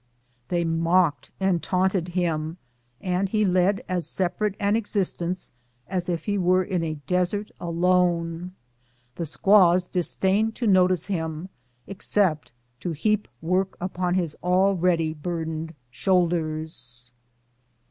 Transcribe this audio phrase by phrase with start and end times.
[0.47, 2.57] They mocked and taunted him,
[3.01, 5.51] and he led as separate an existence
[5.87, 8.53] as if he were in a desert alone.
[9.17, 11.49] The squaws disdained to notice him,
[11.85, 17.11] except to heap work upon his already burdened shoulders.